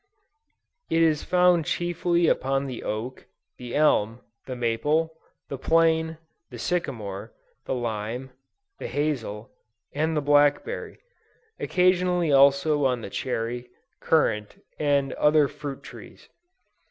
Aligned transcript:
"It 0.89 1.03
is 1.03 1.23
found 1.23 1.65
chiefly 1.67 2.25
upon 2.27 2.65
the 2.65 2.81
oak, 2.81 3.27
the 3.59 3.75
elm, 3.75 4.21
the 4.47 4.55
maple, 4.55 5.13
the 5.47 5.59
plane, 5.59 6.17
the 6.49 6.57
sycamore, 6.57 7.33
the 7.65 7.75
lime, 7.75 8.31
the 8.79 8.87
hazel, 8.87 9.51
and 9.93 10.17
the 10.17 10.21
blackberry; 10.21 10.97
occasionally 11.59 12.31
also 12.31 12.83
on 12.83 13.01
the 13.01 13.11
cherry, 13.11 13.69
currant, 13.99 14.63
and 14.79 15.13
other 15.13 15.47
fruit 15.47 15.83
trees. 15.83 16.29